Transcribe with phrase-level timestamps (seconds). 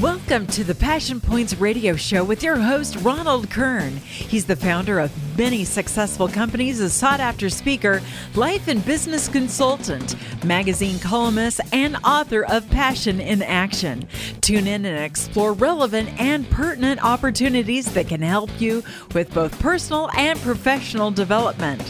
[0.00, 3.98] Welcome to the Passion Points radio show with your host, Ronald Kern.
[3.98, 8.00] He's the founder of many successful companies, a sought after speaker,
[8.34, 14.08] life and business consultant, magazine columnist, and author of Passion in Action.
[14.40, 20.08] Tune in and explore relevant and pertinent opportunities that can help you with both personal
[20.16, 21.82] and professional development.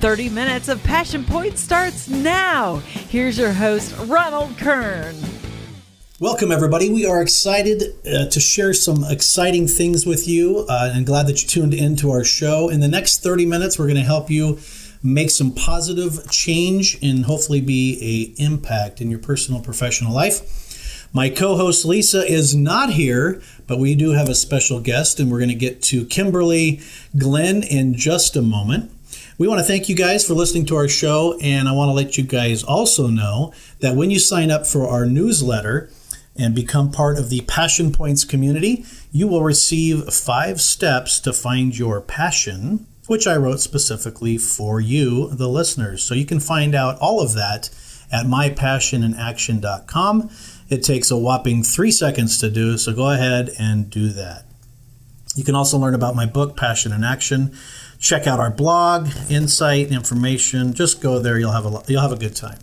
[0.00, 2.76] 30 minutes of Passion Points starts now.
[3.08, 5.16] Here's your host, Ronald Kern.
[6.20, 6.90] Welcome, everybody.
[6.90, 11.42] We are excited uh, to share some exciting things with you uh, and glad that
[11.42, 12.68] you tuned into our show.
[12.68, 14.60] In the next 30 minutes, we're going to help you
[15.02, 17.98] make some positive change and hopefully be
[18.38, 21.08] a impact in your personal professional life.
[21.12, 25.40] My co-host Lisa is not here, but we do have a special guest and we're
[25.40, 26.80] going to get to Kimberly
[27.18, 28.92] Glyn in just a moment.
[29.36, 31.92] We want to thank you guys for listening to our show, and I want to
[31.92, 35.90] let you guys also know that when you sign up for our newsletter,
[36.36, 41.78] and become part of the Passion Points community, you will receive five steps to find
[41.78, 46.02] your passion, which I wrote specifically for you, the listeners.
[46.02, 47.70] So you can find out all of that
[48.10, 50.30] at mypassioninaction.com.
[50.70, 54.44] It takes a whopping three seconds to do, so go ahead and do that.
[55.34, 57.56] You can also learn about my book, Passion in Action.
[57.98, 60.74] Check out our blog, insight, information.
[60.74, 62.58] Just go there; you'll have a you'll have a good time.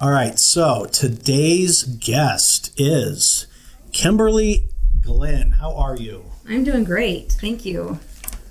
[0.00, 3.48] All right, so today's guest is
[3.90, 4.68] Kimberly
[5.02, 5.50] Glyn.
[5.50, 6.24] How are you?
[6.48, 7.32] I'm doing great.
[7.32, 7.98] Thank you.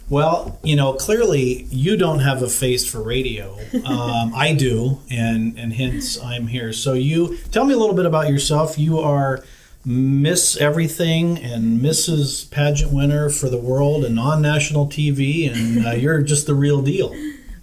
[0.09, 3.57] Well, you know, clearly you don't have a face for radio.
[3.85, 6.73] Um, I do, and and hence I'm here.
[6.73, 8.77] So you tell me a little bit about yourself.
[8.77, 9.43] You are
[9.85, 12.49] Miss Everything and Mrs.
[12.51, 16.81] Pageant winner for the world and on national TV, and uh, you're just the real
[16.81, 17.15] deal.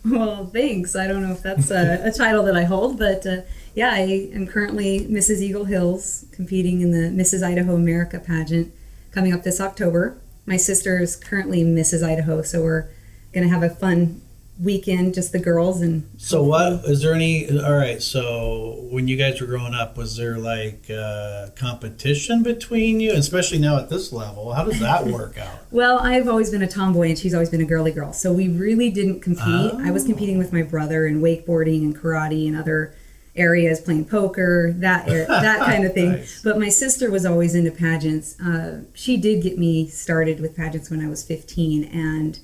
[0.05, 0.97] Well, thanks.
[0.97, 3.41] I don't know if that's a, a title that I hold, but uh,
[3.75, 5.41] yeah, I am currently Mrs.
[5.41, 7.43] Eagle Hills, competing in the Mrs.
[7.43, 8.73] Idaho America pageant
[9.11, 10.17] coming up this October.
[10.47, 12.07] My sister is currently Mrs.
[12.07, 12.89] Idaho, so we're
[13.33, 14.21] going to have a fun
[14.63, 16.09] weekend, just the girls and.
[16.19, 17.49] So what is there any?
[17.59, 23.01] All right, so when you guys were growing up, was there like uh, competition between
[23.01, 24.53] you, especially now at this level?
[24.53, 25.59] How does that work out?
[25.73, 28.49] well, I've always been a tomboy, and she's always been a girly girl, so we
[28.49, 29.43] really didn't compete.
[29.47, 29.81] Oh.
[29.83, 32.95] I was competing with my brother in wakeboarding and karate and other
[33.37, 36.13] areas playing poker that that kind of thing.
[36.13, 36.43] Nice.
[36.43, 38.39] but my sister was always into pageants.
[38.41, 42.39] Uh, she did get me started with pageants when i was 15 and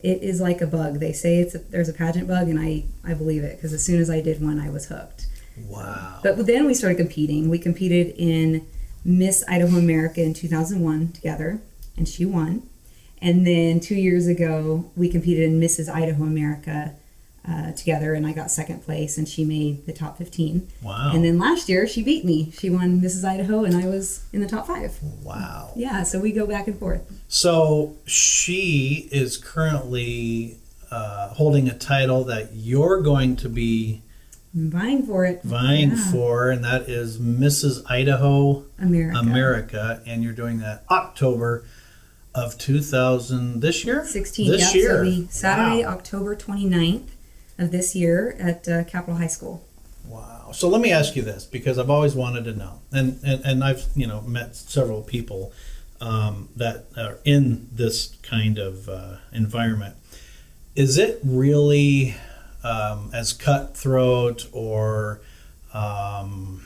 [0.00, 1.00] it is like a bug.
[1.00, 3.84] They say it's a, there's a pageant bug and i i believe it because as
[3.84, 5.26] soon as i did one i was hooked.
[5.66, 6.20] Wow.
[6.22, 7.48] But then we started competing.
[7.48, 8.66] We competed in
[9.04, 11.60] miss idaho america in 2001 together
[11.96, 12.68] and she won.
[13.22, 16.94] And then two years ago we competed in mrs idaho america
[17.48, 20.68] uh, together, and I got second place, and she made the top 15.
[20.82, 21.12] Wow.
[21.14, 22.50] And then last year, she beat me.
[22.50, 23.24] She won Mrs.
[23.24, 24.98] Idaho, and I was in the top five.
[25.22, 25.72] Wow.
[25.76, 27.02] Yeah, so we go back and forth.
[27.28, 30.58] So she is currently
[30.90, 34.02] uh, holding a title that you're going to be
[34.52, 35.42] vying for it.
[35.42, 36.10] Vying yeah.
[36.10, 37.84] for, and that is Mrs.
[37.88, 39.18] Idaho America.
[39.18, 41.64] America, and you're doing that October
[42.36, 45.92] of 2000 this year 16 this yep, year so saturday wow.
[45.92, 47.15] october 29th of
[47.56, 49.64] this year at uh, Capitol High School.
[50.06, 50.50] Wow.
[50.52, 53.64] So let me ask you this because I've always wanted to know, and and, and
[53.64, 55.52] I've you know met several people
[56.00, 59.96] um, that are in this kind of uh, environment.
[60.74, 62.14] Is it really
[62.62, 65.20] um, as cutthroat or
[65.72, 66.64] um,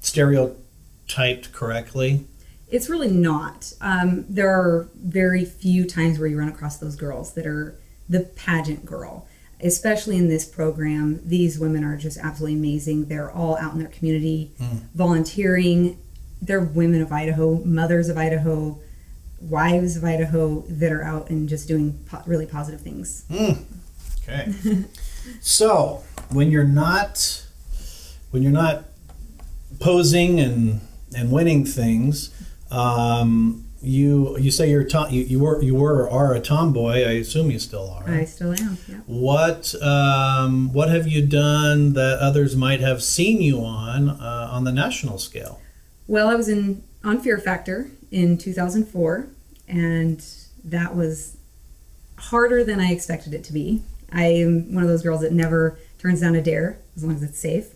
[0.00, 2.24] stereotyped correctly?
[2.70, 3.72] It's really not.
[3.80, 7.76] Um, there are very few times where you run across those girls that are
[8.08, 9.26] the pageant girl
[9.62, 13.06] especially in this program, these women are just absolutely amazing.
[13.06, 14.80] They're all out in their community mm.
[14.94, 15.98] volunteering.
[16.40, 18.80] They're women of Idaho, mothers of Idaho,
[19.40, 23.24] wives of Idaho that are out and just doing po- really positive things.
[23.30, 23.64] Mm.
[24.22, 24.84] Okay.
[25.40, 27.46] so when you're not
[28.30, 28.84] when you're not
[29.80, 30.80] posing and
[31.16, 32.30] and winning things,
[32.70, 36.96] um, you you say you're tom, you, you were you were or are a tomboy.
[36.96, 38.08] I assume you still are.
[38.08, 38.76] I still am.
[38.86, 38.96] Yeah.
[39.06, 44.64] What um, what have you done that others might have seen you on uh, on
[44.64, 45.60] the national scale?
[46.06, 49.28] Well, I was in on Fear Factor in 2004,
[49.68, 50.24] and
[50.64, 51.36] that was
[52.18, 53.82] harder than I expected it to be.
[54.12, 57.22] I am one of those girls that never turns down a dare as long as
[57.22, 57.68] it's safe,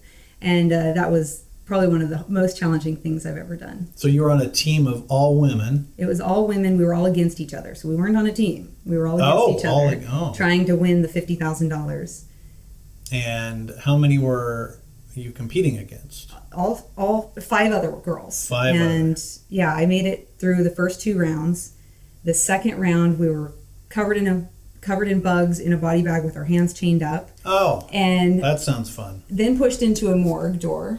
[0.43, 3.89] and uh, that was probably one of the most challenging things I've ever done.
[3.97, 5.93] So you were on a team of all women.
[5.97, 6.77] It was all women.
[6.77, 7.75] We were all against each other.
[7.75, 8.75] So we weren't on a team.
[8.85, 10.35] We were all against oh, each other, all, oh.
[10.35, 12.27] trying to win the fifty thousand dollars.
[13.13, 14.79] And how many were
[15.15, 16.33] you competing against?
[16.55, 18.49] all all five other girls.
[18.49, 21.73] Five and yeah, I made it through the first two rounds.
[22.25, 23.53] The second round, we were
[23.89, 24.49] covered in a
[24.81, 28.61] covered in bugs in a body bag with our hands chained up, Oh, and that
[28.61, 29.23] sounds fun.
[29.31, 30.99] then pushed into a morgue door,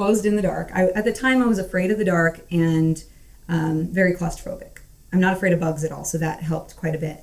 [0.00, 0.70] closed in the dark.
[0.74, 3.04] I, at the time, I was afraid of the dark and
[3.50, 4.78] um, very claustrophobic.
[5.12, 7.18] I'm not afraid of bugs at all, so that helped quite a bit.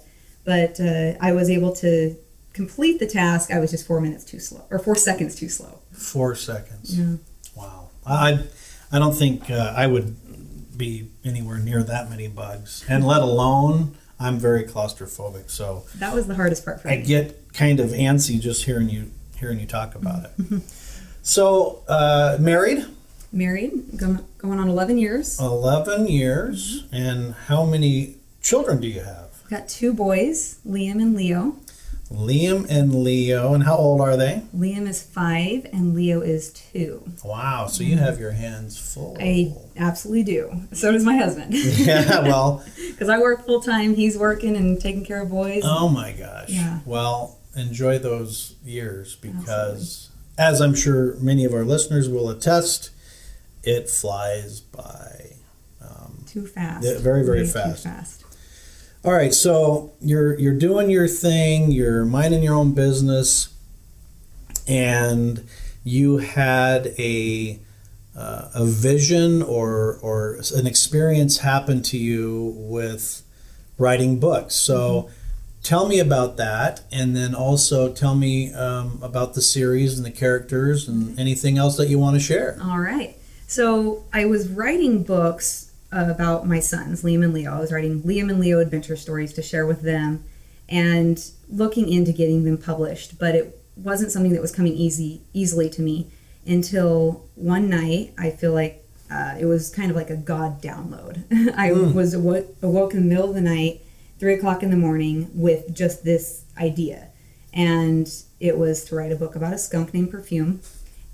[0.45, 2.15] But uh, I was able to
[2.53, 3.49] complete the task.
[3.51, 5.79] I was just four minutes too slow, or four seconds too slow.
[5.91, 6.95] Four seconds.
[6.99, 7.15] Yeah.
[7.55, 7.89] Wow.
[8.05, 8.41] I
[8.91, 10.15] I don't think uh, I would
[10.77, 15.49] be anywhere near that many bugs, and let alone I'm very claustrophobic.
[15.49, 17.03] So That was the hardest part for I me.
[17.03, 19.09] get kind of antsy just hearing you
[19.39, 20.61] hearing you talk about it.
[21.27, 22.85] So uh, married,
[23.33, 25.37] Married, going, on 11 years.
[25.39, 29.43] eleven years, and how many children do you have?
[29.49, 31.57] Got two boys, Liam and Leo.
[32.09, 34.41] Liam and Leo, and how old are they?
[34.55, 37.03] Liam is five and Leo is two.
[37.25, 39.17] Wow, so you have your hands full.
[39.19, 40.61] I absolutely do.
[40.71, 41.53] So does my husband.
[41.53, 45.63] yeah, well, Because I work full time, he's working and taking care of boys.
[45.65, 46.47] oh my gosh.
[46.49, 46.79] Yeah.
[46.85, 52.91] Well, enjoy those years because, as I'm sure many of our listeners will attest,
[53.63, 55.37] it flies by.
[56.27, 56.83] Too fast.
[56.99, 57.83] Very, very Way fast.
[57.83, 58.23] Too fast.
[59.03, 63.49] All right, so you're you're doing your thing, you're minding your own business,
[64.67, 65.43] and
[65.83, 67.59] you had a
[68.15, 73.23] uh, a vision or or an experience happen to you with
[73.77, 74.55] writing books.
[74.55, 75.09] So.
[75.63, 80.11] Tell me about that, and then also tell me um, about the series and the
[80.11, 82.57] characters and anything else that you want to share.
[82.63, 83.17] All right.
[83.47, 87.53] So I was writing books about my sons, Liam and Leo.
[87.53, 90.23] I was writing Liam and Leo adventure stories to share with them
[90.69, 95.69] and looking into getting them published, but it wasn't something that was coming easy easily
[95.69, 96.11] to me
[96.45, 101.23] until one night I feel like uh, it was kind of like a God download.
[101.55, 103.81] I was awo- awoke in the middle of the night,
[104.19, 107.09] three o'clock in the morning, with just this idea.
[107.53, 110.61] And it was to write a book about a skunk named Perfume.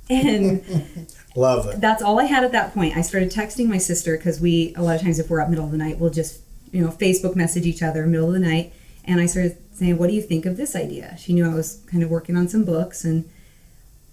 [0.09, 1.79] And Love it.
[1.79, 2.97] that's all I had at that point.
[2.97, 5.65] I started texting my sister because we, a lot of times, if we're up middle
[5.65, 6.41] of the night, we'll just,
[6.71, 8.73] you know, Facebook message each other middle of the night.
[9.05, 11.15] And I started saying, What do you think of this idea?
[11.17, 13.05] She knew I was kind of working on some books.
[13.05, 13.29] And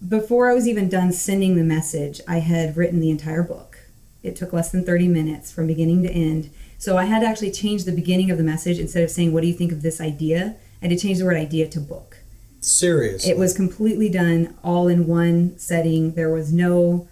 [0.06, 3.78] before I was even done sending the message, I had written the entire book.
[4.22, 6.50] It took less than 30 minutes from beginning to end.
[6.80, 9.42] So I had to actually change the beginning of the message instead of saying, What
[9.42, 10.56] do you think of this idea?
[10.82, 12.16] I had to change the word idea to book.
[12.62, 13.30] Seriously.
[13.30, 16.14] It was completely done all in one setting.
[16.14, 17.06] There was no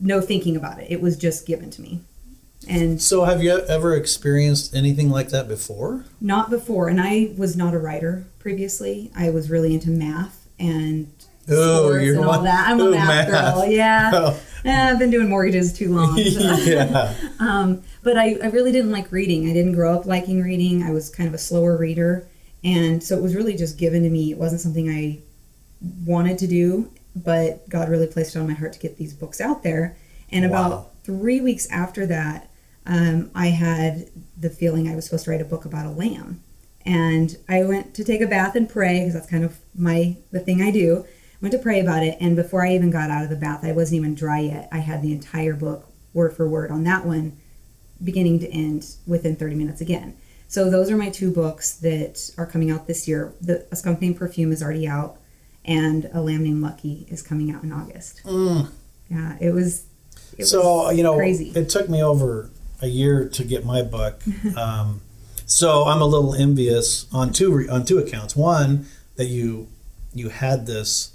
[0.00, 0.90] no thinking about it.
[0.90, 2.00] It was just given to me.
[2.68, 6.04] And So, have you ever experienced anything like that before?
[6.20, 9.10] not before, and I was not a writer previously.
[9.16, 11.08] I was really into math and
[11.48, 12.68] Oh, you're and all one- that.
[12.68, 13.54] I'm a math, math.
[13.54, 13.66] girl.
[13.66, 14.10] Yeah.
[14.14, 14.40] Oh.
[14.64, 16.16] Eh, I've been doing mortgages too long.
[16.22, 16.40] so.
[16.64, 17.14] yeah.
[17.40, 19.48] Um, but I, I really didn't like reading.
[19.50, 20.82] I didn't grow up liking reading.
[20.82, 22.26] I was kind of a slower reader.
[22.64, 24.30] And so it was really just given to me.
[24.30, 25.18] It wasn't something I
[26.04, 29.40] wanted to do, but God really placed it on my heart to get these books
[29.40, 29.96] out there.
[30.30, 30.66] And Wow.
[30.66, 32.48] about three weeks after that,
[32.86, 34.08] um, I had
[34.38, 36.40] the feeling I was supposed to write a book about a lamb.
[36.86, 40.40] And I went to take a bath and pray because that's kind of my the
[40.40, 41.04] thing I do.
[41.42, 43.72] Went to pray about it, and before I even got out of the bath, I
[43.72, 44.68] wasn't even dry yet.
[44.70, 47.36] I had the entire book word for word on that one,
[48.02, 50.16] beginning to end within 30 minutes again.
[50.46, 53.32] So those are my two books that are coming out this year.
[53.40, 55.18] The A Skunk Named Perfume is already out,
[55.64, 58.20] and A Lamb Named Lucky is coming out in August.
[58.24, 59.84] Yeah, it was.
[60.38, 60.46] It Mm.
[60.46, 61.50] so was you know, crazy.
[61.56, 64.22] it took me over a year to get my book.
[64.56, 65.00] um,
[65.44, 68.36] so I'm a little envious on two re- on two accounts.
[68.36, 69.66] One that you
[70.14, 71.10] you had this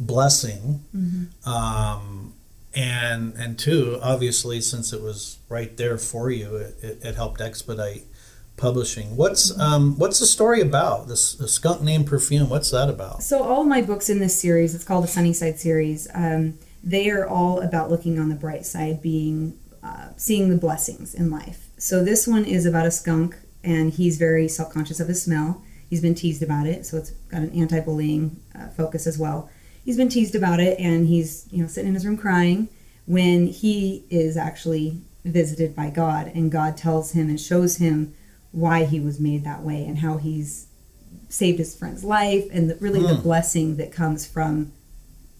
[0.00, 1.48] blessing, Mm-hmm.
[1.48, 2.34] um,
[2.74, 7.40] and and two, obviously, since it was right there for you, it, it, it helped
[7.40, 8.04] expedite
[8.56, 9.16] publishing.
[9.16, 9.60] What's Mm-hmm.
[9.60, 11.08] um, what's the story about?
[11.08, 12.48] This the skunk named perfume.
[12.48, 13.22] What's that about?
[13.22, 16.08] So all my books in this series, it's called the Sunnyside series.
[16.14, 21.14] Um, they are all about looking on the bright side, being uh, seeing the blessings
[21.14, 21.68] in life.
[21.78, 25.62] So this one is about a skunk, and he's very self conscious of his smell.
[25.88, 29.48] He's been teased about it, so it's got an anti bullying uh, focus as well.
[29.88, 32.68] He's been teased about it, and he's you know sitting in his room crying
[33.06, 38.12] when he is actually visited by God, and God tells him and shows him
[38.52, 40.66] why he was made that way and how he's
[41.30, 44.72] saved his friend's life and the, really the blessing that comes from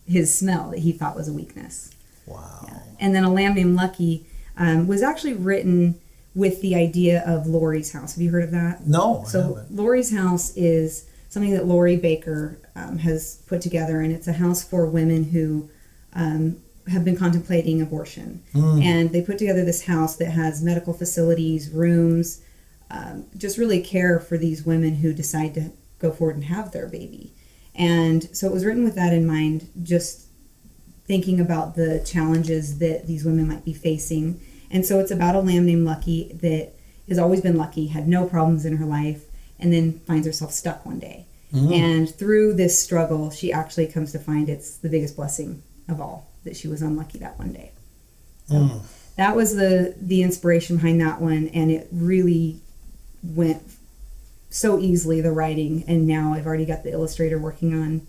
[0.07, 1.91] his smell that he thought was a weakness.
[2.25, 2.71] Wow.
[2.99, 4.25] And then a lamb named Lucky
[4.57, 6.01] um, was actually written
[6.35, 8.15] with the idea of Lori's house.
[8.15, 8.87] Have you heard of that?
[8.87, 9.67] No, So.
[9.69, 14.65] Lori's house is something that Lori Baker um, has put together, and it's a house
[14.65, 15.69] for women who
[16.15, 18.43] um, have been contemplating abortion.
[18.83, 22.43] And they put together this house that has medical facilities, rooms,
[22.91, 26.87] um, just really care for these women who decide to go forward and have their
[26.87, 27.35] baby.
[27.75, 30.29] And so it was written with that in mind, just
[31.05, 34.41] thinking about the challenges that these women might be facing.
[34.71, 36.73] And so it's about a lamb named Lucky that
[37.09, 39.25] has always been lucky, had no problems in her life,
[39.59, 41.27] and then finds herself stuck one day.
[41.53, 41.73] Mm-hmm.
[41.73, 46.29] And through this struggle, she actually comes to find it's the biggest blessing of all
[46.45, 47.73] that she was unlucky that one day.
[48.49, 48.83] So mm.
[49.17, 52.61] that was the the inspiration behind that one, and it really
[53.23, 53.63] went
[54.51, 55.85] so easily the writing.
[55.87, 58.07] And now I've already got the illustrator working on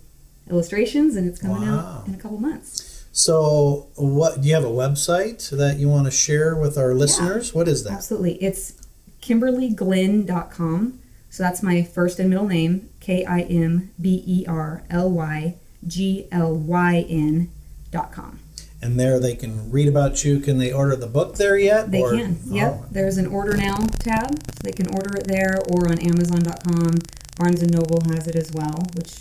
[0.49, 2.01] illustrations, and it's coming Wow.
[2.01, 3.05] out in a couple months.
[3.11, 7.53] So, what do you have a website that you want to share with our listeners?
[7.53, 7.93] What is that?
[7.93, 8.35] Absolutely.
[8.35, 8.73] It's
[9.21, 10.99] KimberlyGlyn.com.
[11.29, 15.55] So that's my first and middle name, K I M B E R L Y
[15.87, 17.49] G L Y N
[17.91, 18.39] dot com.
[18.81, 20.39] And there they can read about you.
[20.39, 21.91] Can they order the book there yet?
[21.91, 22.39] They Or- can.
[22.45, 22.71] Yep.
[22.81, 24.31] Oh, There's an order now tab.
[24.31, 26.99] So they can order it there or on Amazon.com.
[27.37, 29.15] Barnes and Noble has it as well, which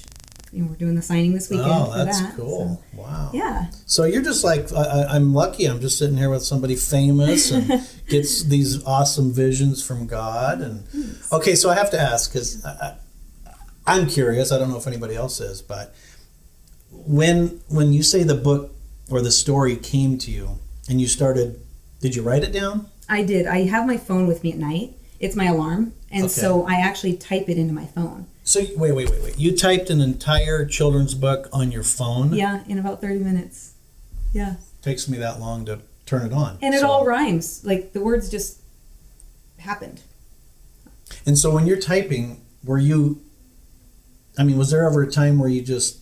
[0.62, 2.34] know, we're doing the signing this weekend oh, for that's that.
[2.36, 2.82] cool.
[2.94, 3.30] wow.
[3.34, 3.66] Yeah.
[3.86, 5.66] So you're just like I, I'm lucky.
[5.66, 10.60] I'm just sitting here with somebody famous and gets these awesome visions from God.
[10.60, 10.84] And
[11.32, 12.64] okay, so I have to ask because
[13.86, 14.52] I'm curious.
[14.52, 15.94] I don't know if anybody else is, but
[16.90, 18.74] when when you say the book
[19.10, 21.60] or the story came to you and you started,
[22.00, 22.86] did you write it down?
[23.08, 23.46] I did.
[23.46, 24.94] I have my phone with me at night.
[25.20, 25.92] It's my alarm.
[26.10, 26.32] And Okay.
[26.32, 28.26] so I actually type it into my phone.
[28.48, 29.38] So wait, wait, wait, wait.
[29.38, 32.32] You typed an entire children's book on your phone.
[32.32, 33.74] Yeah, in about 30 minutes.
[34.32, 34.54] Yeah.
[34.80, 36.56] takes me that long to turn it on.
[36.62, 37.62] And it So- all rhymes.
[37.62, 38.60] Like the words just
[39.58, 40.00] happened.
[41.26, 43.20] And so when you're typing, were you
[44.38, 45.98] I mean, was there ever a time where you just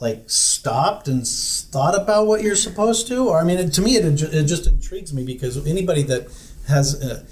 [0.00, 3.28] like stopped and thought about what you're supposed to?
[3.28, 6.28] Or I mean, it, to me, it, it just intrigues me because anybody that
[6.68, 7.26] has a,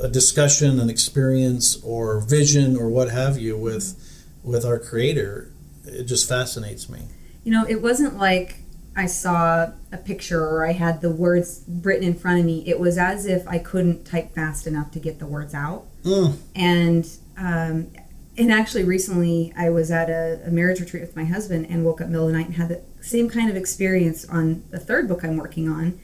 [0.00, 3.96] a- discussion, an experience, or vision, or what have you with
[4.42, 5.52] with our Creator,
[5.84, 7.00] it just fascinates me.
[7.44, 8.60] You know, it wasn't like
[8.96, 12.64] I saw a picture or I had the words written in front of me.
[12.66, 15.86] It was as if I couldn't type fast enough to get the words out.
[16.02, 16.36] Mm.
[16.54, 17.90] And um,
[18.36, 22.00] and actually, recently I was at a, a marriage retreat with my husband and woke
[22.00, 25.08] up middle of the night and had the same kind of experience on the third
[25.08, 25.98] book I'm working on.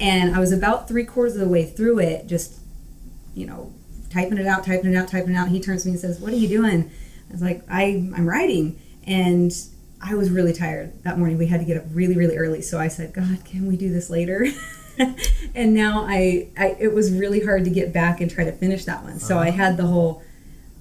[0.00, 2.58] And I was about three quarters of the way through it, just
[3.34, 3.72] you know,
[4.10, 5.48] typing it out, typing it out, typing it out.
[5.48, 6.90] He turns to me and says, "What are you doing?"
[7.28, 9.52] I was like, I, "I'm writing," and
[10.00, 11.38] I was really tired that morning.
[11.38, 13.92] We had to get up really, really early, so I said, "God, can we do
[13.92, 14.46] this later?"
[15.54, 18.84] and now I, I, it was really hard to get back and try to finish
[18.84, 19.18] that one.
[19.18, 19.56] So I uh-huh.
[19.56, 20.22] had the whole.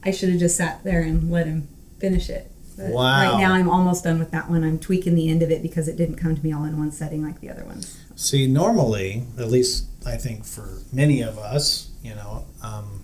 [0.03, 1.67] I should have just sat there and let him
[1.99, 2.51] finish it.
[2.75, 3.33] But Wow.
[3.33, 4.63] Right now, I'm almost done with that one.
[4.63, 6.91] I'm tweaking the end of it because it didn't come to me all in one
[6.91, 7.99] setting like the other ones.
[8.15, 13.03] See, normally, at least I think for many of us, you know, um,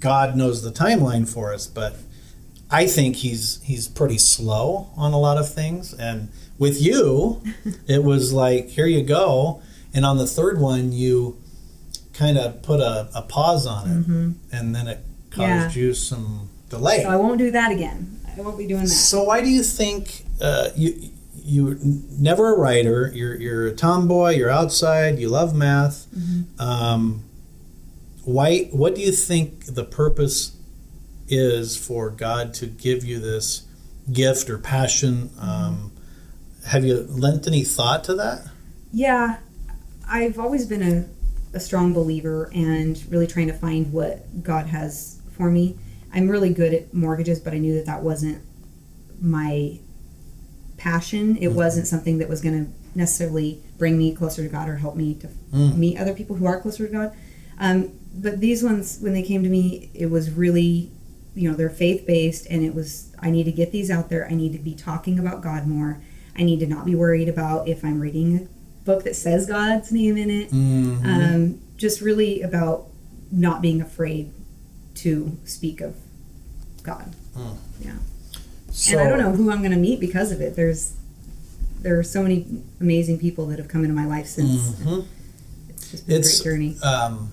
[0.00, 1.96] God knows the timeline for us, but
[2.70, 5.92] I think he's he's pretty slow on a lot of things.
[5.94, 6.28] And
[6.58, 7.42] with you,
[7.88, 9.62] it was like, here you go.
[9.94, 11.38] And on the third one, you
[12.12, 13.88] kind of put a, a pause on
[14.50, 14.98] it, and then it
[15.30, 15.82] caused Yeah.
[15.82, 17.02] you some delay.
[17.02, 18.20] So I won't do that again.
[18.36, 18.88] I won't be doing that.
[18.88, 21.10] So why do you think uh, you
[21.42, 23.10] you're never a writer?
[23.14, 24.34] You're you're a tomboy.
[24.36, 25.18] You're outside.
[25.18, 26.06] You love math.
[26.60, 27.24] Um,
[28.28, 28.64] why?
[28.72, 30.54] What do you think the purpose
[31.28, 33.62] is for God to give you this
[34.12, 35.30] gift or passion?
[35.40, 35.92] Um,
[36.66, 38.46] have you lent any thought to that?
[38.92, 39.38] Yeah,
[40.06, 45.20] I've always been a, a strong believer and really trying to find what God has
[45.36, 45.78] for me.
[46.12, 48.42] I'm really good at mortgages, but I knew that that wasn't
[49.20, 49.78] my
[50.76, 51.36] passion.
[51.38, 54.96] It wasn't something that was going to necessarily bring me closer to God or help
[54.96, 55.76] me to Mm.
[55.78, 57.12] meet other people who are closer to God.
[57.58, 60.90] Um, but these ones, when they came to me, it was really,
[61.34, 64.26] you know, they're faith based, and it was I need to get these out there.
[64.30, 66.00] I need to be talking about God more.
[66.36, 69.90] I need to not be worried about if I'm reading a book that says God's
[69.92, 70.50] name in it.
[70.50, 71.04] Mhm.
[71.04, 72.86] Um, just really about
[73.30, 74.30] not being afraid
[74.96, 75.94] to speak of
[76.82, 77.12] God.
[77.36, 77.56] Mm.
[77.84, 77.92] Yeah.
[78.72, 80.56] So, and I don't know who I'm going to meet because of it.
[80.56, 80.92] There's
[81.82, 82.44] there are so many
[82.80, 84.70] amazing people that have come into my life since.
[84.80, 85.04] Mhm.
[85.68, 86.76] It's just been It's a great journey.
[86.82, 87.30] um,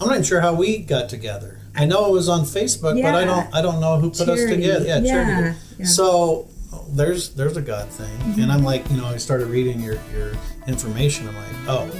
[0.00, 1.60] I'm not even sure how we got together.
[1.74, 3.54] I know it was on Facebook, but I don't.
[3.54, 4.86] I don't know who put us together.
[4.86, 5.58] Yeah, Yeah, charity.
[5.78, 5.86] yeah.
[5.86, 6.48] So
[6.90, 8.66] there's there's a God thing, and I'm mm-hmm.
[8.66, 10.32] like, you know, I started reading your your
[10.66, 11.28] information.
[11.28, 11.90] I'm like, oh,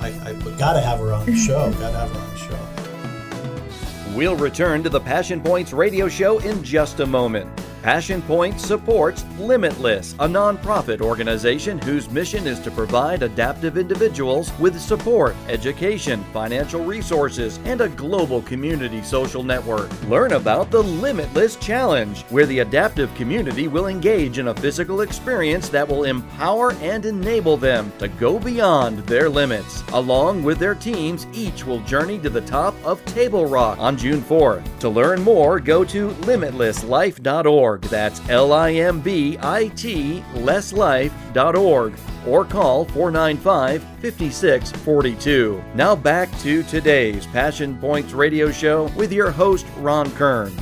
[0.00, 1.70] I, I gotta have her on the show.
[1.72, 4.14] gotta have her on the show.
[4.14, 7.50] We'll return to the Passion Points radio show in just a moment.
[7.84, 14.80] Passion Point supports Limitless, a nonprofit organization whose mission is to provide adaptive individuals with
[14.80, 19.90] support, education, financial resources, and a global community social network.
[20.08, 25.68] Learn about the Limitless Challenge, where the adaptive community will engage in a physical experience
[25.68, 29.84] that will empower and enable them to go beyond their limits.
[29.92, 34.22] Along with their teams, each will journey to the top of Table Rock on June
[34.22, 34.66] 4th.
[34.78, 37.73] To learn more, go to limitlesslife.org.
[37.82, 41.94] That's L I M B I T lesslife.org
[42.26, 45.62] or call 495 5642.
[45.74, 50.54] Now back to today's Passion Points radio show with your host, Ron Kern.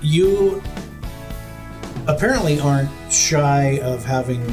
[0.00, 0.62] You
[2.06, 4.44] apparently aren't shy of having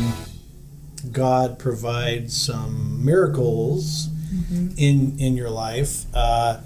[1.12, 4.70] God provide some miracles mm-hmm.
[4.78, 6.60] in in your life, uh,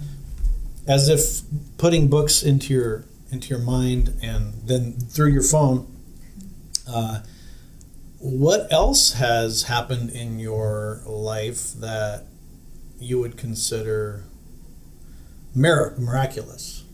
[0.88, 1.42] as if
[1.78, 5.86] putting books into your into your mind and then through your phone.
[6.88, 7.20] Uh,
[8.18, 12.24] what else has happened in your life that
[12.98, 14.24] you would consider
[15.54, 16.84] mir- miraculous?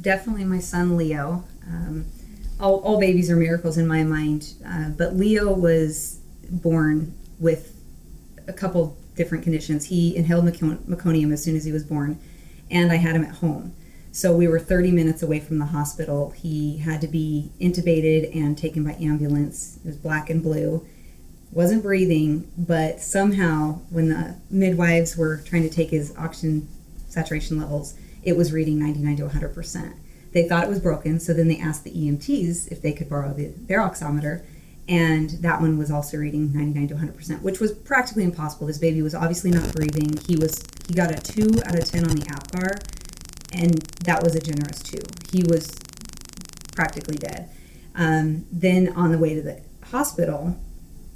[0.00, 1.44] Definitely my son Leo.
[1.66, 2.06] Um,
[2.60, 7.74] all, all, babies are miracles in my mind, uh, but Leo was born with
[8.46, 9.86] a couple different conditions.
[9.86, 12.20] He inhaled meconium as soon as he was born,
[12.70, 13.74] and I had him at home.
[14.14, 16.34] So we were 30 minutes away from the hospital.
[16.36, 19.78] He had to be intubated and taken by ambulance.
[19.78, 20.86] It was black and blue.
[21.50, 26.68] Wasn't breathing, but somehow when the midwives were trying to take his oxygen
[27.08, 29.94] saturation levels, it was reading 99 to 100%.
[30.32, 33.32] They thought it was broken, so then they asked the EMTs if they could borrow
[33.32, 34.44] the, their oximeter,
[34.88, 38.66] and that one was also reading 99 to 100%, which was practically impossible.
[38.66, 40.18] This baby was obviously not breathing.
[40.26, 43.01] He was he got a 2 out of 10 on the APGAR
[43.52, 45.02] and that was a generous two.
[45.32, 45.78] He was
[46.74, 47.50] practically dead.
[47.94, 50.56] Um, then on the way to the hospital,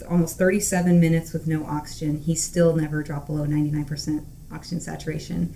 [0.08, 5.54] almost 37 minutes with no oxygen, he still never dropped below 99% oxygen saturation.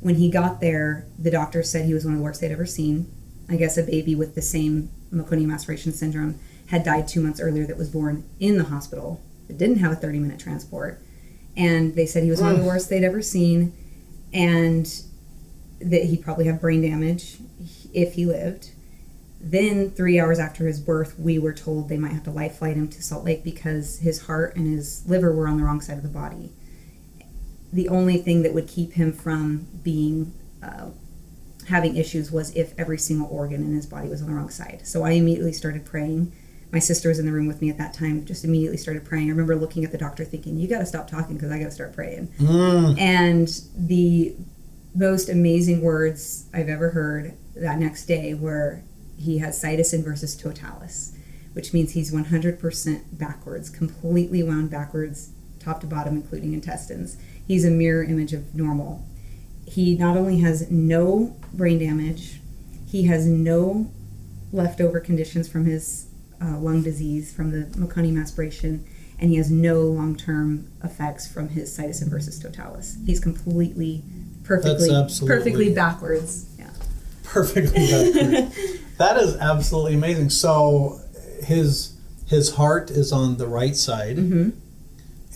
[0.00, 2.66] When he got there, the doctor said he was one of the worst they'd ever
[2.66, 3.10] seen.
[3.48, 7.66] I guess a baby with the same meconium aspiration syndrome had died two months earlier
[7.66, 9.22] that was born in the hospital.
[9.48, 11.00] It didn't have a 30 minute transport.
[11.56, 13.72] And they said he was one of the worst they'd ever seen.
[14.32, 14.86] And
[15.80, 17.38] that he'd probably have brain damage
[17.92, 18.70] if he lived.
[19.40, 22.76] Then, three hours after his birth, we were told they might have to life flight
[22.76, 25.96] him to Salt Lake because his heart and his liver were on the wrong side
[25.96, 26.52] of the body.
[27.72, 30.88] The only thing that would keep him from being uh,
[31.68, 34.80] having issues was if every single organ in his body was on the wrong side.
[34.84, 36.32] So I immediately started praying.
[36.72, 39.26] My sister was in the room with me at that time, just immediately started praying.
[39.26, 41.66] I remember looking at the doctor thinking, You got to stop talking because I got
[41.66, 42.28] to start praying.
[42.38, 42.98] Mm.
[42.98, 44.34] And the
[44.98, 48.82] most amazing words I've ever heard that next day were
[49.16, 51.16] he has situs inversus totalis,
[51.52, 55.30] which means he's 100% backwards, completely wound backwards,
[55.60, 57.16] top to bottom, including intestines.
[57.46, 59.04] He's a mirror image of normal.
[59.66, 62.40] He not only has no brain damage,
[62.86, 63.90] he has no
[64.52, 66.08] leftover conditions from his
[66.42, 68.84] uh, lung disease, from the meconium aspiration,
[69.18, 72.98] and he has no long term effects from his situs inversus totalis.
[73.04, 74.04] He's completely
[74.48, 74.88] perfectly
[75.26, 76.46] perfectly backwards.
[76.58, 76.70] Yeah.
[77.22, 78.78] Perfectly backwards.
[78.98, 80.30] that is absolutely amazing.
[80.30, 81.00] So
[81.42, 84.50] his his heart is on the right side, mm-hmm.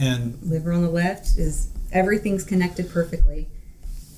[0.00, 3.48] and liver on the left is everything's connected perfectly,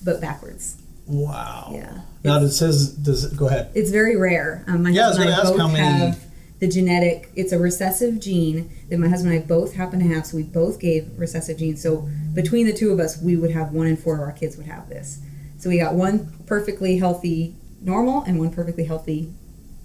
[0.04, 0.76] but backwards.
[1.06, 1.70] Wow.
[1.72, 2.00] Yeah.
[2.22, 3.70] Now it says does it go ahead?
[3.74, 4.64] It's very rare.
[4.66, 6.24] Um, my yeah, husband and I both have
[6.64, 7.30] the genetic.
[7.36, 10.24] It's a recessive gene that my husband and I both happen to have.
[10.24, 11.82] So we both gave recessive genes.
[11.82, 14.56] So between the two of us, we would have one in four of our kids
[14.56, 15.20] would have this.
[15.58, 19.30] So we got one perfectly healthy normal and one perfectly healthy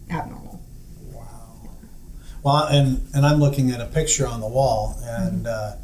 [0.10, 0.62] abnormal.
[1.12, 1.26] Wow.
[2.44, 5.76] Well, and and I'm looking at a picture on the wall, and uh,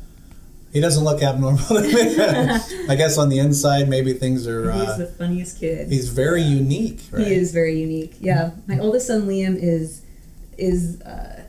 [0.71, 1.59] he doesn't look abnormal.
[1.69, 4.71] I guess on the inside, maybe things are.
[4.71, 5.89] He's uh, the funniest kid.
[5.89, 7.01] He's very unique.
[7.11, 7.27] Right?
[7.27, 8.15] He is very unique.
[8.21, 10.04] Yeah, my oldest son Liam is
[10.57, 11.01] is.
[11.01, 11.43] Uh,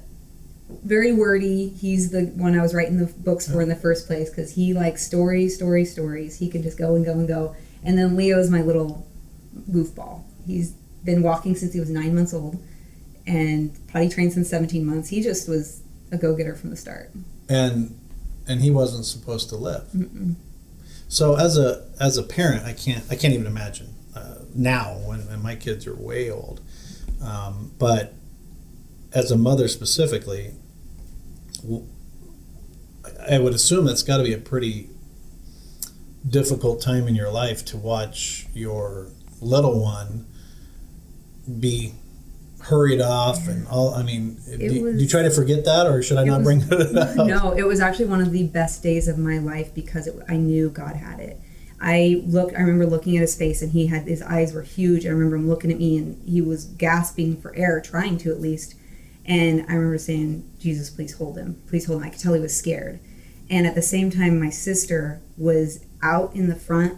[0.69, 1.69] very wordy.
[1.69, 4.75] He's the one I was writing the books for in the first place because he
[4.75, 6.39] likes stories, stories, stories.
[6.39, 7.55] He can just go and go and go.
[7.85, 9.07] And then Leo's my little
[9.71, 10.25] goofball.
[10.45, 10.73] He's
[11.05, 12.61] been walking since he was nine months old
[13.27, 15.09] and potty trained since 17 months.
[15.09, 17.11] He just was a go getter from the start.
[17.49, 17.99] And
[18.49, 19.85] and he wasn't supposed to live.
[19.95, 20.35] Mm-mm.
[21.09, 25.27] So as a as a parent, I can't I can't even imagine uh, now when,
[25.27, 26.61] when, my kids are way old.
[27.23, 28.15] Um, but
[29.13, 30.53] as a mother specifically,
[33.29, 34.89] I would assume that's got to be a pretty
[36.29, 39.09] difficult time in your life to watch your
[39.41, 40.27] little one
[41.61, 41.93] be
[42.61, 43.95] hurried off and all.
[43.95, 46.45] I mean, do, It do you try to forget that, or should I not was-
[46.45, 47.27] bring it up?
[47.27, 50.37] no, it was actually one of the best days of my life because it, I
[50.37, 51.41] knew God had it.
[51.81, 52.55] I looked.
[52.57, 55.05] I remember looking at his face, and he had his eyes were huge.
[55.05, 58.41] I remember him looking at me, and he was gasping for air, trying to at
[58.41, 58.75] least.
[59.27, 61.57] And I remember saying, "Jesus, please hold him.
[61.69, 63.01] Please hold him." I could tell he was scared.
[63.51, 66.95] And at the same time, my sister was out in the front,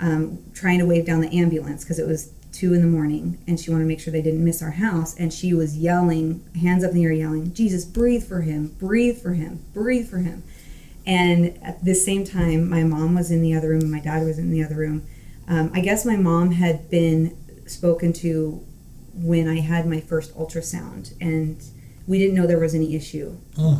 [0.00, 3.58] um, trying to wave down the ambulance because it was two in the morning, and
[3.58, 5.14] she wanted to make sure they didn't miss our house.
[5.16, 8.74] And she was yelling, hands up in the air, yelling, "Jesus, breathe for him!
[8.78, 9.60] Breathe for him!
[9.72, 10.42] Breathe for him!"
[11.06, 14.24] And at the same time, my mom was in the other room, and my dad
[14.24, 15.02] was in the other room.
[15.48, 17.34] Um, I guess my mom had been
[17.66, 18.62] spoken to
[19.14, 21.62] when I had my first ultrasound, and
[22.06, 23.36] we didn't know there was any issue.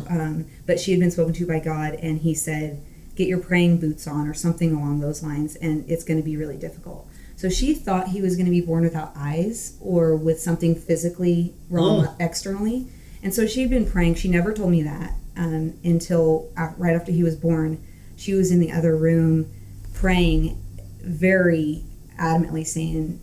[0.09, 2.81] Um, but she had been spoken to by God, and He said,
[3.15, 6.37] "Get your praying boots on," or something along those lines, and it's going to be
[6.37, 7.07] really difficult.
[7.35, 11.53] So she thought he was going to be born without eyes or with something physically
[11.69, 12.87] wrong externally,
[13.21, 14.15] and so she'd been praying.
[14.15, 17.83] She never told me that um, until right after he was born.
[18.15, 19.51] She was in the other room
[19.93, 20.61] praying,
[21.01, 21.83] very
[22.19, 23.19] adamantly saying,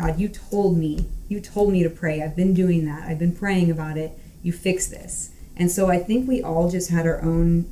[0.00, 2.22] God, you told me, you told me to pray.
[2.22, 3.02] I've been doing that.
[3.02, 4.12] I've been praying about it.
[4.42, 5.30] You fix this.
[5.56, 7.70] And so I think we all just had our own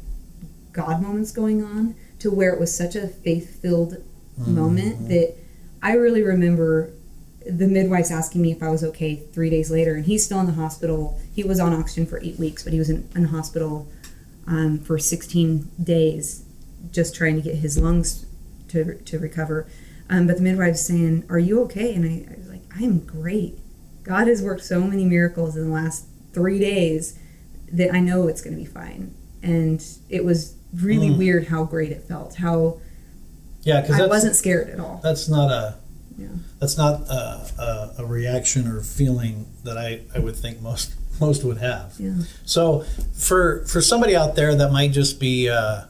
[0.72, 3.96] God moments going on to where it was such a faith filled
[4.36, 5.34] moment that
[5.82, 6.90] I really remember
[7.46, 9.94] the midwives asking me if I was okay three days later.
[9.94, 11.18] And he's still in the hospital.
[11.34, 13.88] He was on oxygen for eight weeks, but he was in, in the hospital
[14.46, 16.44] um, for 16 days
[16.92, 18.26] just trying to get his lungs
[18.68, 19.66] to, to recover.
[20.10, 23.00] Um, but the midwife saying, "Are you okay?" And I, I was like, "I am
[23.00, 23.58] great.
[24.02, 27.18] God has worked so many miracles in the last three days
[27.72, 31.92] that I know it's going to be fine." And it was really weird how great
[31.92, 32.36] it felt.
[32.36, 32.80] How
[33.62, 35.00] Yeah, because I wasn't scared at all.
[35.02, 35.76] that's not a
[36.18, 36.28] Yeah.
[36.58, 41.44] that's not a, a, a reaction or feeling that I, I would think most most
[41.44, 41.94] would have.
[41.98, 42.14] Yeah.
[42.44, 45.82] So for for somebody out there that might just be uh,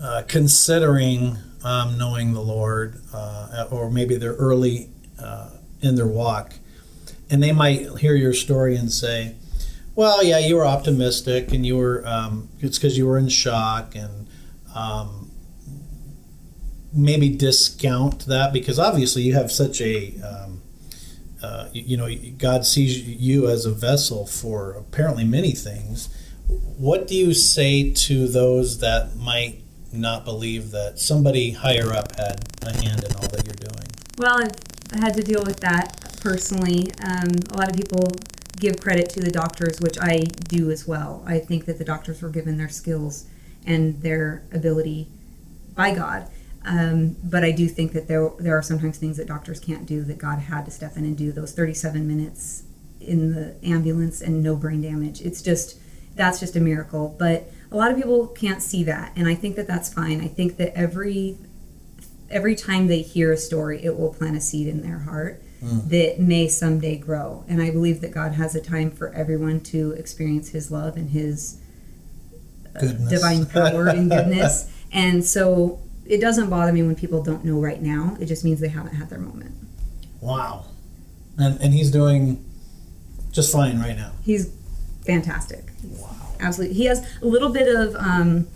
[0.00, 6.54] uh, considering um, knowing the Lord, uh, or maybe they're early uh, in their walk,
[7.30, 9.36] and they might hear your story and say,
[9.94, 13.94] "Well, yeah, you were optimistic, and you were um, it's because you were in shock,
[13.94, 14.26] and
[14.74, 15.30] um,
[16.92, 20.62] maybe discount that because obviously you have such a um,
[21.42, 26.08] uh, you, you know God sees you as a vessel for apparently many things.
[26.76, 29.61] What do you say to those that might
[29.92, 33.88] not believe that somebody higher up had a hand in all that you're doing?
[34.18, 36.92] Well, I've had to deal with that personally.
[37.02, 38.12] Um, a lot of people
[38.58, 41.22] give credit to the doctors, which I do as well.
[41.26, 43.26] I think that the doctors were given their skills
[43.66, 45.08] and their ability
[45.74, 46.28] by God.
[46.64, 50.04] Um, but I do think that there there are sometimes things that doctors can't do
[50.04, 51.32] that God had to step in and do.
[51.32, 52.62] Those 37 minutes
[53.00, 55.20] in the ambulance and no brain damage.
[55.22, 55.78] It's just
[56.14, 57.16] that's just a miracle.
[57.18, 60.20] But a lot of people can't see that, and I think that that's fine.
[60.20, 61.38] I think that every
[62.30, 65.88] every time they hear a story, it will plant a seed in their heart mm.
[65.88, 67.44] that may someday grow.
[67.48, 71.10] And I believe that God has a time for everyone to experience His love and
[71.10, 71.58] His
[72.74, 73.10] uh, Goodness.
[73.10, 74.68] divine power and goodness.
[74.94, 78.14] And so it doesn't bother me when people don't know right now.
[78.20, 79.54] It just means they haven't had their moment.
[80.20, 80.66] Wow,
[81.38, 82.44] and and he's doing
[83.30, 84.12] just fine right now.
[84.22, 84.52] He's
[85.06, 85.64] fantastic.
[85.82, 86.11] Wow.
[86.42, 86.74] Absolutely.
[86.76, 88.48] He has a little bit of um,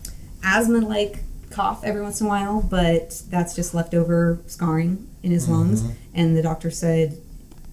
[0.43, 1.21] asthma like
[1.51, 5.85] cough every once in a while, but that's just leftover scarring in his lungs.
[6.15, 7.17] And the doctor said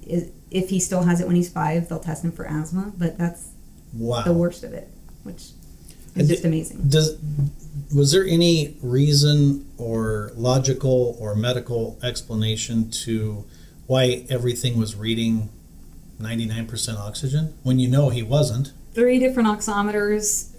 [0.06, 3.50] if he still has it when he's five, they'll test him for asthma, but that's
[3.94, 4.24] Wow.
[4.24, 4.88] the worst of it,
[5.24, 5.50] which
[6.16, 6.88] is just amazing.
[6.90, 7.18] Does
[7.94, 13.46] was there any reason or logical or medical explanation to
[13.88, 15.50] why everything was reading
[16.20, 18.72] 99% oxygen when you know he wasn't?
[18.94, 20.50] Three different oximeters.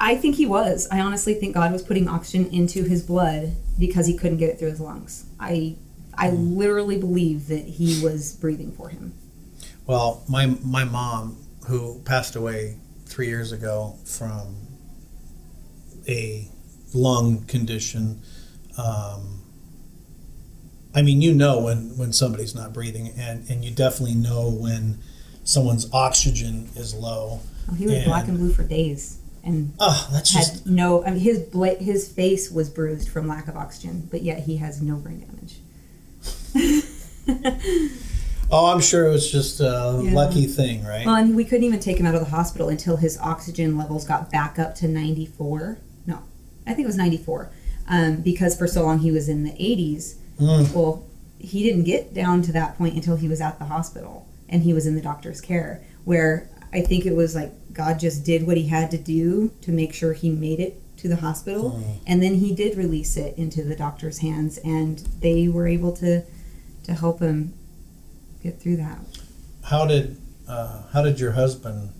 [0.00, 0.88] I think he was.
[0.90, 4.58] I honestly think God was putting oxygen into his blood because he couldn't get it
[4.58, 5.26] through his lungs.
[5.38, 5.76] I
[6.18, 9.14] I literally believe that he was breathing for him.
[9.86, 14.56] Well, my my mom who passed away 3 years ago from
[16.08, 16.48] a
[16.94, 18.22] lung condition
[18.78, 19.42] um,
[20.94, 24.98] I mean, you know when, when somebody's not breathing, and, and you definitely know when
[25.44, 27.40] someone's oxygen is low.
[27.70, 31.04] Oh, he was black and blue for days and Oh, that's had just no.
[31.04, 34.56] I mean, his bla- his face was bruised from lack of oxygen, but yet he
[34.58, 35.58] has no brain damage.
[38.50, 40.12] oh, I'm sure it was just a Yeah.
[40.12, 41.06] lucky thing, right?
[41.06, 44.04] Well, and we couldn't even take him out of the hospital until his oxygen levels
[44.06, 45.78] got back up to 94.
[46.06, 46.20] No,
[46.66, 47.50] I think it was 94,
[47.88, 50.14] um, because for so long he was in the 80s.
[50.40, 50.72] Mm.
[50.74, 51.04] Well,
[51.38, 54.26] he didn't get down to that point until he was at the hospital.
[54.48, 55.82] and he was in the doctor's care.
[56.04, 59.72] Where I think it was like God just did what he had to do to
[59.72, 61.72] make sure he made it to the hospital.
[61.72, 61.96] Mm.
[62.06, 66.22] And then he did release it into the doctor's hands, and they were able to,
[66.84, 67.54] to help him
[68.42, 68.98] get through that.
[69.64, 71.90] How did uh, how did your husband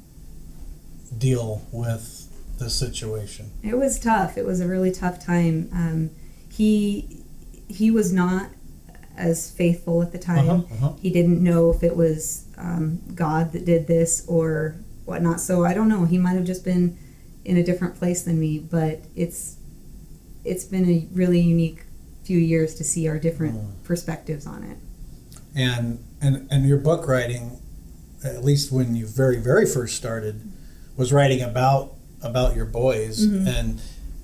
[1.17, 3.51] deal with the situation?
[3.63, 4.37] It was tough.
[4.37, 5.71] It was a really tough time.
[5.73, 6.11] Um,
[6.53, 7.25] he
[7.69, 8.51] he was not
[9.17, 10.49] as faithful at the time.
[10.49, 10.93] Uh-huh, uh-huh.
[11.01, 15.41] He didn't know if it was um, God that did this or whatnot.
[15.41, 16.05] So I don't know.
[16.05, 16.99] He might have just been
[17.45, 18.59] in a different place than me.
[18.59, 19.57] But it's
[20.45, 21.85] it's been a really unique
[22.25, 23.85] few years to see our different Mm.
[23.85, 24.79] perspectives on it.
[25.55, 27.59] And and and your book writing,
[28.25, 30.41] at least when you very very first started,
[30.97, 33.27] was writing about about your boys.
[33.27, 33.47] Mhm.
[33.47, 33.81] And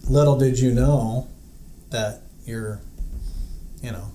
[0.09, 1.29] little did you know
[1.91, 2.81] that you're,
[3.83, 4.07] you know,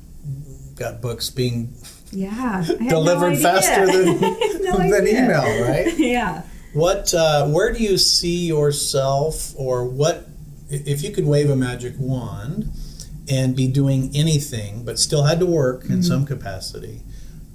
[0.78, 1.74] got books being
[2.12, 4.20] Yeah, had no delivered faster than
[4.62, 5.94] no than email, right?
[5.98, 6.44] yeah.
[6.74, 10.28] What, uh, where do you see yourself, or what,
[10.70, 12.70] if you could wave a magic wand
[13.30, 16.06] and be doing anything, but still had to work in Mhm.
[16.06, 17.02] some capacity?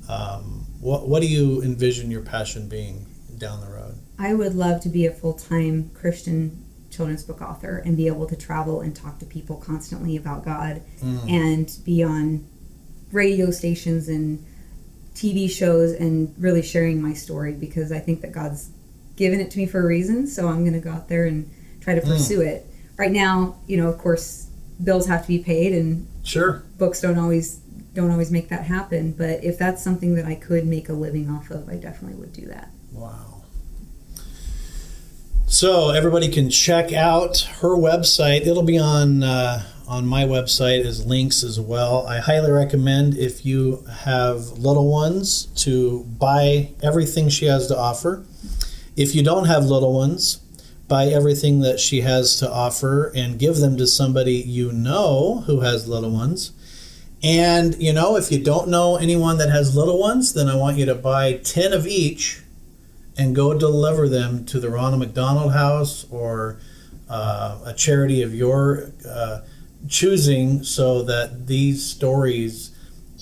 [0.09, 3.07] Um, what, what do you envision your passion being
[3.39, 3.95] down the road?
[4.19, 8.27] I would love to be a full time Christian children's book author and be able
[8.27, 11.31] to travel and talk to people constantly about God Mm.
[11.31, 12.45] and be on
[13.13, 14.45] radio stations and
[15.15, 18.71] TV shows and really sharing my story because I think that God's
[19.17, 20.27] given it to me for a reason.
[20.27, 22.09] So I'm going to go out there and try to Mm.
[22.09, 22.67] pursue it.
[22.97, 24.47] Right now, you know, of course,
[24.83, 26.63] bills have to be paid and Sure.
[26.79, 27.59] books don't always
[27.95, 31.29] don't always make that happen but if that's something that i could make a living
[31.29, 33.43] off of i definitely would do that Wow.
[35.47, 38.47] So everybody can check out her website.
[38.47, 42.07] It'll be on uh, on my website as links as well.
[42.07, 48.25] I highly recommend if you have little ones to buy everything she has to offer.
[48.97, 50.37] If you don't have little ones,
[50.89, 55.61] buy everything that she has to offer and give them to somebody you know who
[55.61, 56.53] has little ones.
[57.23, 60.79] And you know, if you don't know anyone that has little ones, then I want
[60.79, 62.41] you to buy 10 of each
[63.19, 66.59] and go deliver them to the Ronald McDonald House or
[67.11, 69.41] uh, a charity of your uh,
[69.89, 72.71] choosing so that these stories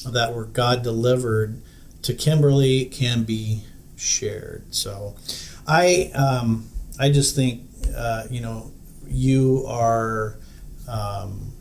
[0.04, 1.60] that were God delivered
[2.02, 3.64] to Kimberly can be
[3.96, 4.74] shared.
[4.74, 5.16] So
[5.66, 6.68] I, um,
[6.98, 7.62] I just think,
[7.94, 8.70] uh, you know,
[9.06, 10.38] you are,
[10.88, 11.52] um,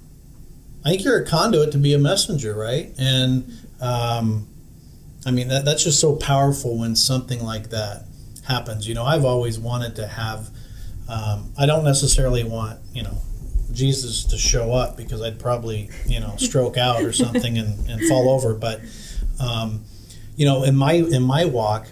[0.85, 2.93] I think you're a conduit to be a messenger, right?
[2.97, 4.47] And, um,
[5.25, 8.05] I mean, that, that's just so powerful when something like that
[8.47, 8.88] happens.
[8.88, 10.49] You know, I've always wanted to have,
[11.09, 13.17] um, I don't necessarily want, you know,
[13.71, 18.08] Jesus to show up because I'd probably, you know, stroke out or something and, and
[18.08, 18.53] fall over.
[18.53, 18.82] But,
[19.39, 19.84] um,
[20.36, 21.88] you know, in my, in my walk,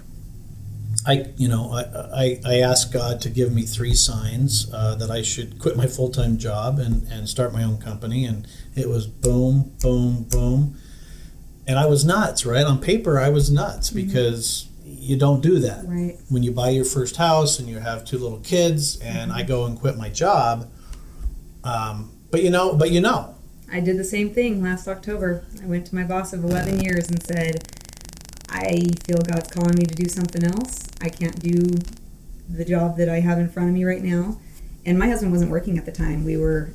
[1.05, 1.83] I, you know, I,
[2.21, 5.87] I, I asked God to give me three signs uh, that I should quit my
[5.87, 8.25] full time job and, and start my own company.
[8.25, 10.77] And it was boom, boom, boom.
[11.65, 12.65] And I was nuts, right?
[12.65, 15.85] On paper, I was nuts because you don't do that.
[15.85, 19.43] right When you buy your first house and you have two little kids, and I
[19.43, 20.69] go and quit my job.
[21.67, 23.35] Um, but you know, but you know,
[23.71, 25.45] I did the same thing last October.
[25.61, 27.67] I went to my boss of 11 years and said,
[28.49, 30.87] I feel God's calling me to do something else.
[31.01, 31.75] I can't do
[32.49, 34.37] the job that I have in front of me right now.
[34.85, 36.23] And my husband wasn't working at the time.
[36.23, 36.71] We were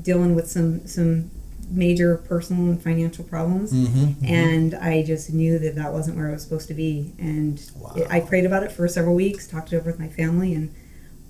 [0.00, 1.30] dealing with some some
[1.68, 3.72] major personal and financial problems.
[3.72, 7.12] mm-hmm, And I just knew that that wasn't where I was supposed to be.
[7.18, 7.92] And Wow.
[7.96, 10.72] it, I prayed about it for several weeks, talked it over with my family, and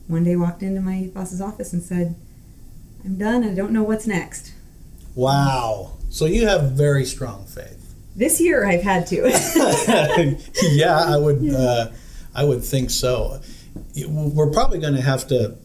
[0.08, 2.16] one day walked into my boss's office and said,
[3.07, 3.45] I'm done.
[3.45, 4.53] I don't know what's next.
[5.14, 5.92] wow.
[6.09, 7.95] So you have very strong faith.
[8.14, 9.16] This year I've had to.
[10.62, 11.47] yeah, I would.
[11.53, 11.90] Uh,
[12.35, 13.40] I would think so.
[14.09, 15.57] We're probably going to have to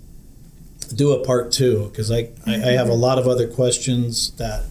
[0.94, 4.66] do a part two because I, I, I have a lot of other questions that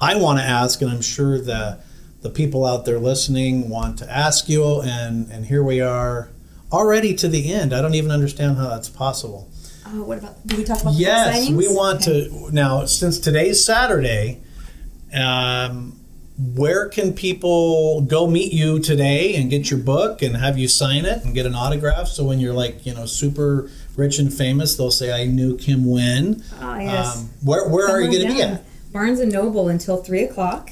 [0.00, 1.80] I want to ask, and I'm sure that
[2.20, 4.82] the people out there listening want to ask you.
[4.82, 6.28] And and here we are,
[6.70, 7.72] already to the end.
[7.72, 9.48] I don't even understand how that's possible.
[9.92, 10.46] Oh, what about?
[10.46, 11.56] Do we talk about the Yes, signings?
[11.56, 12.28] we want Okay.
[12.28, 12.84] to now.
[12.86, 14.38] Since today's Saturday,
[15.14, 15.98] um,
[16.54, 21.04] where can people go meet you today and get your book and have you sign
[21.04, 22.08] it and get an autograph?
[22.08, 25.84] So when you're like you know super rich and famous, they'll say, "I knew Kim
[25.90, 27.16] Wynn." Oh yes.
[27.18, 28.64] Um, where where are you going to be at?
[28.92, 30.70] Barnes and Noble until three o'clock,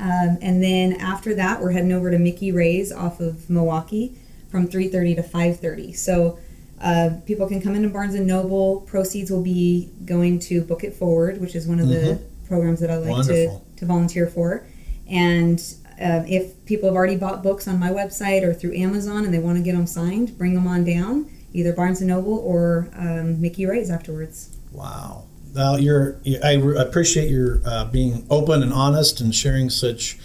[0.00, 4.14] um, and then after that we're heading over to Mickey Ray's off of Milwaukee
[4.50, 5.92] from three thirty to five thirty.
[5.92, 6.38] So.
[6.80, 8.80] Uh, people can come into Barnes and Noble.
[8.82, 12.90] Proceeds will be going to Book It Forward, which is one of the programs that
[12.90, 13.48] I like to, Mm-hmm.
[13.48, 13.66] Wonderful.
[13.76, 14.66] to volunteer for.
[15.08, 15.58] And
[16.00, 19.38] uh, if people have already bought books on my website or through Amazon and they
[19.38, 23.40] want to get them signed, bring them on down, either Barnes and Noble or um,
[23.40, 24.56] Mickey Ray's afterwards.
[24.72, 25.24] Wow.
[25.54, 26.16] Well, you're.
[26.44, 30.16] I appreciate your uh, being open and honest and sharing such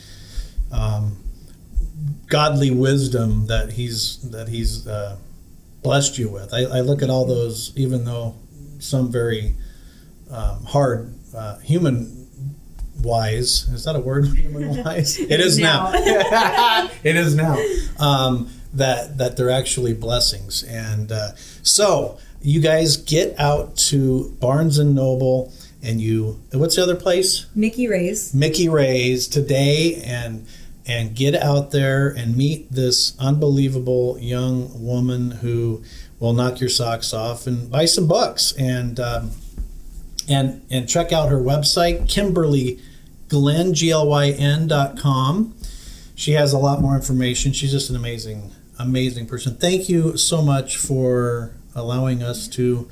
[0.72, 1.18] um,
[2.28, 5.18] godly wisdom that he's that he's uh,
[5.86, 6.52] blessed you with.
[6.52, 8.34] I, I, look at all those, even though
[8.80, 9.56] some very
[10.32, 12.28] um, hard uh, human
[13.02, 14.26] wise is that a word?
[14.36, 15.20] Human wise?
[15.20, 16.90] It is now, now.
[17.04, 17.64] it is now.
[18.00, 20.64] Um, that that they're actually blessings.
[20.64, 26.84] And uh, so you guys get out to barnes and noble and you what's the
[26.84, 27.46] other place?
[27.54, 28.34] Mickey ray's.
[28.34, 30.02] Mickey ray's today.
[30.04, 30.48] And
[30.88, 35.84] and get out there and meet this unbelievable young woman who
[36.20, 38.52] will knock your socks off and buy some books.
[38.58, 39.32] And um,
[40.28, 42.80] and and check out her website Kimberly
[43.28, 45.56] Glyn g-l-y-n.com
[46.16, 47.52] she has a lot more information.
[47.52, 49.56] She's just an amazing amazing person.
[49.56, 52.90] Thank you so much for allowing us to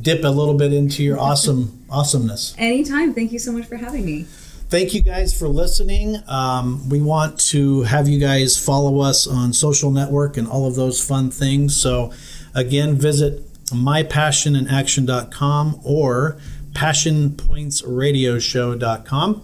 [0.00, 2.54] dip a little bit into your awesome awesomeness.
[2.58, 3.14] Anytime.
[3.14, 4.26] Thank you so much for having me
[4.68, 6.18] Thank you guys for listening.
[6.28, 10.74] Um, we want to have you guys follow us on social network and all of
[10.74, 11.74] those fun things.
[11.74, 12.12] So,
[12.54, 16.36] again, visit mypassioninaction.com or
[16.72, 19.42] passionpointsradioshow.com.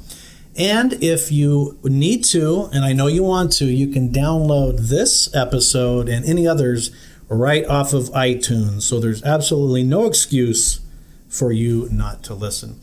[0.57, 5.35] And if you need to, and I know you want to, you can download this
[5.35, 6.91] episode and any others
[7.29, 8.83] right off of iTunes.
[8.83, 10.81] So there's absolutely no excuse
[11.29, 12.79] for you not to listen.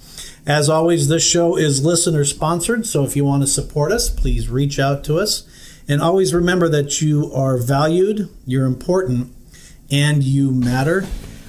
[0.48, 4.50] As always, this show is listener sponsored, so if you want to support us, please
[4.50, 5.48] reach out to us.
[5.88, 9.36] And always remember that you are valued, you're important,
[9.92, 11.06] and you matter.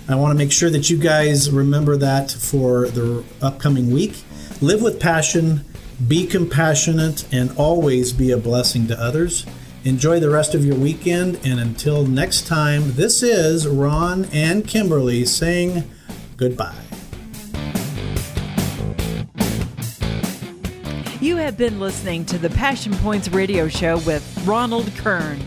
[0.09, 4.23] I want to make sure that you guys remember that for the upcoming week.
[4.61, 5.65] Live with passion,
[6.07, 9.47] be compassionate, and always be a blessing to others.
[9.85, 15.25] Enjoy the rest of your weekend, and until next time, this is Ron and Kimberly
[15.25, 15.91] saying
[16.37, 16.92] goodbye.
[21.53, 25.39] Have been listening to the Passion Points radio show with Ronald Kern.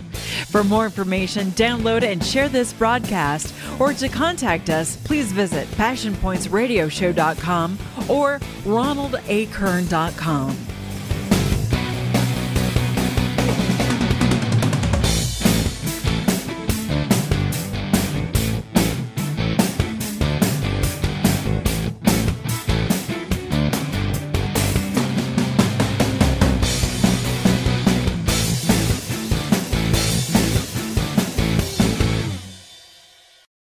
[0.51, 7.79] For more information, download and share this broadcast, or to contact us, please visit passionpointsradioshow.com
[8.07, 10.74] or ronaldakern.com.